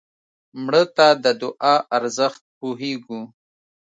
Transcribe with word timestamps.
مړه 0.63 0.83
ته 0.95 1.07
د 1.23 1.25
دعا 1.41 1.75
ارزښت 1.97 2.41
پوهېږو 2.59 3.21